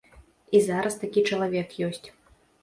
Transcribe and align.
І 0.59 0.61
зараз 0.67 0.95
такі 1.03 1.23
чалавек 1.33 1.77
ёсць. 1.91 2.07